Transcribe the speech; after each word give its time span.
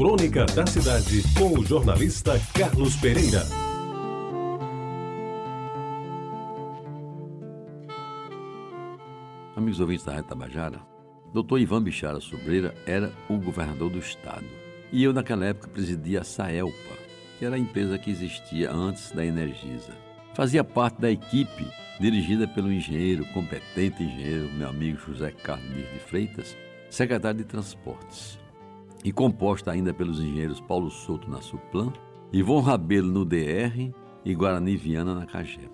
Crônica 0.00 0.46
da 0.46 0.66
Cidade, 0.66 1.22
com 1.38 1.60
o 1.60 1.62
jornalista 1.62 2.32
Carlos 2.58 2.96
Pereira. 2.96 3.42
Amigos 9.54 9.78
ouvintes 9.78 10.06
da 10.06 10.12
Rádio 10.12 10.28
Tabajara, 10.30 10.80
Dr. 11.34 11.58
Ivan 11.58 11.82
Bichara 11.82 12.18
Sobreira 12.18 12.74
era 12.86 13.12
o 13.28 13.36
governador 13.36 13.90
do 13.90 13.98
estado. 13.98 14.46
E 14.90 15.04
eu, 15.04 15.12
naquela 15.12 15.44
época, 15.44 15.68
presidia 15.68 16.22
a 16.22 16.24
Saelpa, 16.24 16.96
que 17.38 17.44
era 17.44 17.56
a 17.56 17.58
empresa 17.58 17.98
que 17.98 18.10
existia 18.10 18.72
antes 18.72 19.12
da 19.12 19.22
Energisa. 19.22 19.92
Fazia 20.32 20.64
parte 20.64 20.98
da 20.98 21.10
equipe 21.10 21.66
dirigida 22.00 22.48
pelo 22.48 22.72
engenheiro, 22.72 23.26
competente 23.34 24.02
engenheiro, 24.02 24.50
meu 24.54 24.70
amigo 24.70 24.98
José 24.98 25.30
Carlos 25.30 25.68
de 25.76 25.98
Freitas, 25.98 26.56
secretário 26.88 27.40
de 27.40 27.44
Transportes, 27.44 28.40
e 29.04 29.12
composta 29.12 29.70
ainda 29.70 29.92
pelos 29.92 30.20
engenheiros 30.20 30.60
Paulo 30.60 30.90
Souto 30.90 31.30
na 31.30 31.40
Suplan, 31.40 31.92
Ivon 32.32 32.60
Rabelo 32.60 33.10
no 33.10 33.24
DR 33.24 33.92
e 34.24 34.34
Guarani 34.34 34.76
Viana 34.76 35.14
na 35.14 35.26
Cagepa. 35.26 35.70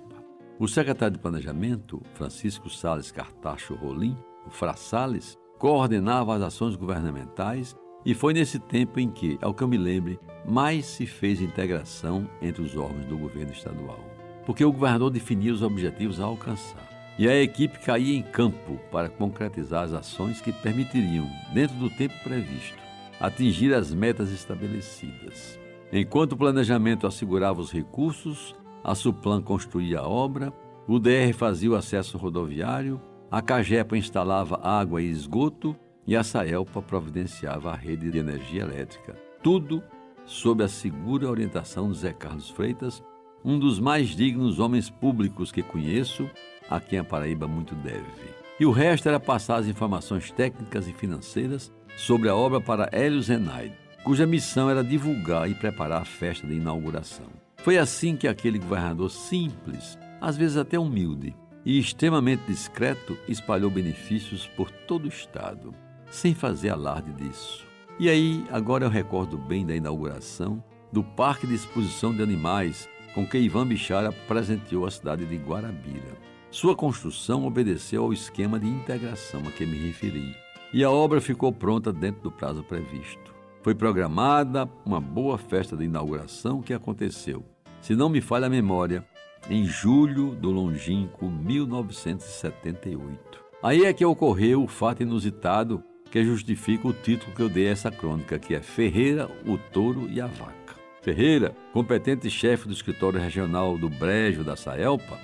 O 0.59 0.67
secretário 0.67 1.17
de 1.17 1.23
Planejamento, 1.23 2.01
Francisco 2.15 2.71
Sales 2.71 3.11
Cartacho 3.11 3.75
Rolim, 3.75 4.17
o 4.47 4.51
Fra 4.51 4.75
Sales, 4.75 5.37
coordenava 5.59 6.35
as 6.35 6.43
ações 6.43 6.77
governamentais 6.77 7.77
e 8.05 8.15
foi 8.15 8.33
nesse 8.33 8.59
tempo 8.59 9.01
em 9.01 9.11
que, 9.11 9.39
ao 9.43 9.53
que 9.53 9.63
eu 9.63 9.69
me 9.69 9.77
lembre, 9.77 10.19
mais 10.47 10.87
se 10.87 11.07
fez 11.07 11.41
integração 11.41 12.29
entre 12.41 12.63
os 12.63 12.77
órgãos 12.77 13.05
do 13.07 13.19
governo 13.19 13.53
estadual. 13.53 13.99
Porque 14.47 14.65
o 14.65 14.73
governador 14.73 15.11
definia 15.11 15.53
os 15.53 15.61
objetivos 15.61 16.21
a 16.21 16.25
alcançar 16.25 16.87
e 17.19 17.29
a 17.29 17.43
equipe 17.43 17.79
caía 17.79 18.17
em 18.17 18.23
campo 18.23 18.79
para 18.91 19.09
concretizar 19.09 19.85
as 19.85 19.93
ações 19.93 20.41
que 20.41 20.53
permitiriam, 20.53 21.29
dentro 21.53 21.77
do 21.77 21.91
tempo 21.91 22.15
previsto, 22.23 22.86
atingir 23.21 23.75
as 23.75 23.93
metas 23.93 24.31
estabelecidas. 24.31 25.59
Enquanto 25.93 26.33
o 26.33 26.37
planejamento 26.37 27.07
assegurava 27.07 27.61
os 27.61 27.73
recursos, 27.73 28.55
a 28.83 28.95
Suplan 28.95 29.41
construía 29.41 30.01
a 30.01 30.09
obra, 30.09 30.53
o 30.87 30.99
DR 30.99 31.33
fazia 31.35 31.71
o 31.71 31.75
acesso 31.75 32.19
rodoviário, 32.19 33.01
a 33.31 33.43
Cagepa 33.43 33.97
instalava 33.97 34.61
água 34.63 35.03
e 35.03 35.11
esgoto 35.11 35.77
e 36.07 36.17
a 36.17 36.23
Saelpa 36.23 36.81
providenciava 36.81 37.73
a 37.73 37.77
rede 37.77 38.11
de 38.11 38.19
energia 38.19 38.63
elétrica. 38.63 39.17
Tudo 39.43 39.83
sob 40.25 40.63
a 40.63 40.69
segura 40.69 41.29
orientação 41.29 41.91
de 41.91 41.99
Zé 41.99 42.13
Carlos 42.13 42.51
Freitas, 42.51 43.03
um 43.45 43.59
dos 43.59 43.79
mais 43.79 44.09
dignos 44.09 44.59
homens 44.59 44.91
públicos 44.91 45.53
que 45.53 45.63
conheço 45.63 46.29
a 46.69 46.81
quem 46.81 46.99
a 46.99 47.05
Paraíba 47.05 47.47
muito 47.47 47.75
deve. 47.77 48.46
E 48.59 48.65
o 48.65 48.71
resto 48.71 49.09
era 49.09 49.21
passar 49.21 49.57
as 49.57 49.67
informações 49.67 50.31
técnicas 50.31 50.89
e 50.89 50.93
financeiras 50.93 51.73
sobre 51.97 52.29
a 52.29 52.35
obra 52.35 52.61
para 52.61 52.89
Hélio 52.91 53.21
Zenaide, 53.21 53.77
cuja 54.03 54.27
missão 54.27 54.71
era 54.71 54.83
divulgar 54.83 55.51
e 55.51 55.55
preparar 55.55 56.03
a 56.03 56.07
festa 56.07 56.47
de 56.47 56.55
inauguração. 56.55 57.27
Foi 57.59 57.77
assim 57.77 58.17
que 58.17 58.27
aquele 58.27 58.59
governador 58.59 59.11
simples, 59.11 59.99
às 60.21 60.37
vezes 60.37 60.57
até 60.57 60.79
humilde, 60.79 61.35
e 61.67 61.79
extremamente 61.79 62.45
discreto 62.47 63.19
espalhou 63.29 63.71
benefícios 63.71 64.47
por 64.57 64.71
todo 64.71 65.05
o 65.05 65.09
estado, 65.09 65.75
sem 66.11 66.35
fazer 66.35 66.71
alarde 66.71 67.13
disso. 67.13 67.67
E 67.99 68.09
aí, 68.09 68.45
agora 68.51 68.85
eu 68.85 68.91
recordo 68.91 69.37
bem 69.37 69.67
da 69.67 69.75
inauguração 69.75 70.63
do 70.93 71.03
Parque 71.03 71.47
de 71.47 71.55
Exposição 71.55 72.15
de 72.15 72.23
Animais 72.23 72.89
com 73.15 73.27
que 73.27 73.39
Ivan 73.39 73.67
Bichara 73.67 74.13
presenteou 74.13 74.87
a 74.87 74.91
cidade 74.91 75.27
de 75.27 75.37
Guarabira. 75.37 76.36
Sua 76.51 76.77
construção 76.77 77.47
obedeceu 77.47 78.05
ao 78.05 78.13
esquema 78.13 78.59
de 78.59 78.67
integração 78.67 79.43
a 79.47 79.51
que 79.51 79.67
me 79.67 79.77
referi, 79.77 80.35
e 80.73 80.83
a 80.85 80.91
obra 80.91 81.21
ficou 81.21 81.53
pronta 81.53 81.93
dentro 81.93 82.23
do 82.23 82.31
prazo 82.31 82.63
previsto. 82.63 83.35
Foi 83.63 83.75
programada 83.75 84.71
uma 84.85 85.01
boa 85.01 85.37
festa 85.37 85.77
de 85.77 85.85
inauguração 85.85 86.63
que 86.63 86.73
aconteceu, 86.73 87.45
se 87.81 87.97
não 87.97 88.09
me 88.09 88.21
falha 88.21 88.47
a 88.47 88.51
memória, 88.51 89.05
em 89.51 89.65
julho 89.65 90.35
do 90.35 90.51
longínquo 90.51 91.31
1978. 91.31 93.45
Aí 93.63 93.85
é 93.85 93.93
que 93.93 94.05
ocorreu 94.05 94.63
o 94.63 94.69
fato 94.69 95.03
inusitado 95.03 95.83
que 96.11 96.25
justifica 96.25 96.89
o 96.89 96.93
título 96.93 97.35
que 97.35 97.43
eu 97.43 97.49
dei 97.49 97.69
a 97.69 97.73
essa 97.73 97.91
crônica, 97.91 98.39
que 98.39 98.55
é 98.55 98.61
Ferreira, 98.61 99.29
o 99.45 99.59
Touro 99.59 100.09
e 100.09 100.21
a 100.21 100.27
Vaca. 100.27 100.77
Ferreira, 101.03 101.55
competente 101.73 102.31
chefe 102.31 102.67
do 102.67 102.73
escritório 102.73 103.21
regional 103.21 103.77
do 103.77 103.89
Brejo 103.89 104.43
da 104.43 104.57
Saelpa, 104.57 105.19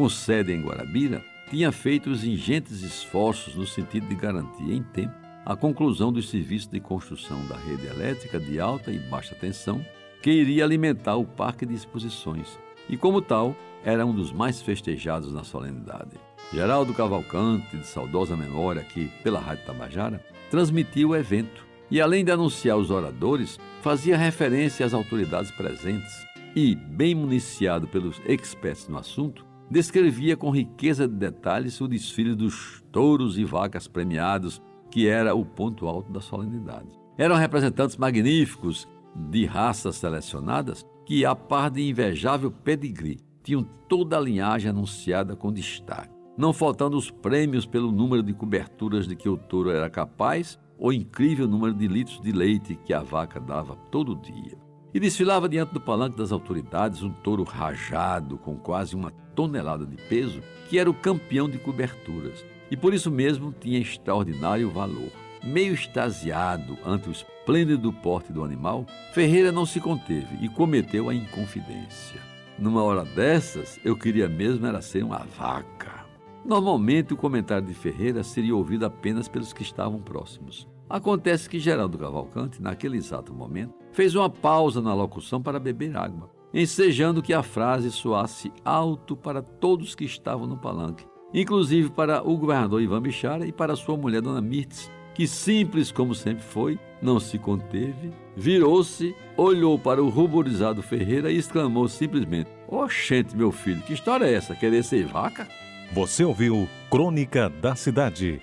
com 0.00 0.08
sede 0.08 0.50
em 0.50 0.62
Guarabira, 0.62 1.22
tinha 1.50 1.70
feito 1.70 2.08
os 2.08 2.24
ingentes 2.24 2.80
esforços 2.80 3.54
no 3.54 3.66
sentido 3.66 4.08
de 4.08 4.14
garantir 4.14 4.72
em 4.72 4.82
tempo 4.82 5.12
a 5.44 5.54
conclusão 5.54 6.10
dos 6.10 6.30
serviços 6.30 6.70
de 6.70 6.80
construção 6.80 7.46
da 7.46 7.56
rede 7.56 7.86
elétrica 7.86 8.40
de 8.40 8.58
alta 8.58 8.90
e 8.90 8.98
baixa 8.98 9.34
tensão 9.34 9.84
que 10.22 10.30
iria 10.30 10.64
alimentar 10.64 11.16
o 11.16 11.26
parque 11.26 11.66
de 11.66 11.74
exposições 11.74 12.58
e, 12.88 12.96
como 12.96 13.20
tal, 13.20 13.54
era 13.84 14.06
um 14.06 14.14
dos 14.14 14.32
mais 14.32 14.62
festejados 14.62 15.34
na 15.34 15.44
solenidade. 15.44 16.16
Geraldo 16.50 16.94
Cavalcante, 16.94 17.76
de 17.76 17.86
saudosa 17.86 18.34
memória 18.34 18.80
aqui 18.80 19.10
pela 19.22 19.38
Rádio 19.38 19.66
Tabajara, 19.66 20.24
transmitiu 20.50 21.10
o 21.10 21.16
evento 21.16 21.66
e, 21.90 22.00
além 22.00 22.24
de 22.24 22.32
anunciar 22.32 22.78
os 22.78 22.90
oradores, 22.90 23.60
fazia 23.82 24.16
referência 24.16 24.86
às 24.86 24.94
autoridades 24.94 25.50
presentes 25.50 26.26
e, 26.56 26.74
bem 26.74 27.14
municiado 27.14 27.86
pelos 27.86 28.18
experts 28.24 28.88
no 28.88 28.96
assunto, 28.96 29.49
descrevia 29.70 30.36
com 30.36 30.50
riqueza 30.50 31.06
de 31.06 31.14
detalhes 31.14 31.80
o 31.80 31.86
desfile 31.86 32.34
dos 32.34 32.82
touros 32.90 33.38
e 33.38 33.44
vacas 33.44 33.86
premiados, 33.86 34.60
que 34.90 35.06
era 35.06 35.34
o 35.34 35.44
ponto 35.44 35.86
alto 35.86 36.10
da 36.10 36.20
solenidade. 36.20 36.88
Eram 37.16 37.36
representantes 37.36 37.96
magníficos 37.96 38.88
de 39.14 39.46
raças 39.46 39.96
selecionadas 39.96 40.84
que, 41.06 41.24
a 41.24 41.36
par 41.36 41.70
de 41.70 41.88
invejável 41.88 42.50
pedigree, 42.50 43.20
tinham 43.42 43.62
toda 43.88 44.16
a 44.16 44.20
linhagem 44.20 44.70
anunciada 44.70 45.36
com 45.36 45.52
destaque, 45.52 46.14
não 46.36 46.52
faltando 46.52 46.96
os 46.96 47.10
prêmios 47.10 47.66
pelo 47.66 47.92
número 47.92 48.22
de 48.22 48.32
coberturas 48.32 49.06
de 49.06 49.16
que 49.16 49.28
o 49.28 49.36
touro 49.36 49.70
era 49.70 49.88
capaz 49.88 50.58
ou 50.78 50.92
incrível 50.92 51.46
número 51.46 51.74
de 51.74 51.86
litros 51.86 52.20
de 52.20 52.32
leite 52.32 52.78
que 52.84 52.94
a 52.94 53.02
vaca 53.02 53.38
dava 53.38 53.76
todo 53.90 54.16
dia. 54.16 54.69
E 54.92 54.98
desfilava 54.98 55.48
diante 55.48 55.72
do 55.72 55.80
palanque 55.80 56.16
das 56.16 56.32
autoridades 56.32 57.02
um 57.02 57.10
touro 57.10 57.44
rajado 57.44 58.36
com 58.36 58.56
quase 58.56 58.96
uma 58.96 59.12
tonelada 59.34 59.86
de 59.86 59.96
peso, 59.96 60.42
que 60.68 60.78
era 60.78 60.90
o 60.90 60.94
campeão 60.94 61.48
de 61.48 61.58
coberturas, 61.58 62.44
e 62.70 62.76
por 62.76 62.92
isso 62.92 63.10
mesmo 63.10 63.52
tinha 63.52 63.78
extraordinário 63.78 64.70
valor. 64.70 65.10
Meio 65.42 65.74
extasiado 65.74 66.76
ante 66.84 67.08
o 67.08 67.12
esplêndido 67.12 67.92
porte 67.92 68.32
do 68.32 68.44
animal, 68.44 68.84
Ferreira 69.14 69.50
não 69.50 69.64
se 69.64 69.80
conteve 69.80 70.36
e 70.40 70.48
cometeu 70.48 71.08
a 71.08 71.14
inconfidência. 71.14 72.20
Numa 72.58 72.82
hora 72.82 73.04
dessas, 73.04 73.80
eu 73.84 73.96
queria 73.96 74.28
mesmo 74.28 74.66
era 74.66 74.82
ser 74.82 75.02
uma 75.02 75.24
vaca. 75.38 76.04
Normalmente 76.44 77.14
o 77.14 77.16
comentário 77.16 77.66
de 77.66 77.74
Ferreira 77.74 78.22
seria 78.22 78.54
ouvido 78.54 78.84
apenas 78.84 79.28
pelos 79.28 79.52
que 79.52 79.62
estavam 79.62 80.00
próximos. 80.00 80.68
Acontece 80.90 81.48
que 81.48 81.60
Geraldo 81.60 81.96
Cavalcante, 81.96 82.60
naquele 82.60 82.96
exato 82.96 83.32
momento, 83.32 83.72
fez 83.92 84.16
uma 84.16 84.28
pausa 84.28 84.82
na 84.82 84.92
locução 84.92 85.40
para 85.40 85.60
beber 85.60 85.96
água, 85.96 86.28
ensejando 86.52 87.22
que 87.22 87.32
a 87.32 87.44
frase 87.44 87.92
soasse 87.92 88.52
alto 88.64 89.16
para 89.16 89.40
todos 89.40 89.94
que 89.94 90.04
estavam 90.04 90.48
no 90.48 90.56
palanque, 90.56 91.06
inclusive 91.32 91.90
para 91.90 92.28
o 92.28 92.36
governador 92.36 92.82
Ivan 92.82 93.02
Bichara 93.02 93.46
e 93.46 93.52
para 93.52 93.76
sua 93.76 93.96
mulher, 93.96 94.20
Dona 94.20 94.40
Mirtz, 94.40 94.90
que, 95.14 95.28
simples 95.28 95.92
como 95.92 96.12
sempre 96.12 96.42
foi, 96.42 96.76
não 97.00 97.20
se 97.20 97.38
conteve, 97.38 98.10
virou-se, 98.36 99.14
olhou 99.36 99.78
para 99.78 100.02
o 100.02 100.08
ruborizado 100.08 100.82
Ferreira 100.82 101.30
e 101.30 101.36
exclamou 101.36 101.86
simplesmente: 101.86 102.50
Oxente, 102.66 103.36
meu 103.36 103.52
filho, 103.52 103.82
que 103.82 103.92
história 103.92 104.24
é 104.24 104.34
essa? 104.34 104.56
Querer 104.56 104.82
ser 104.82 105.06
vaca? 105.06 105.46
Você 105.92 106.24
ouviu 106.24 106.68
Crônica 106.90 107.48
da 107.48 107.76
Cidade 107.76 108.42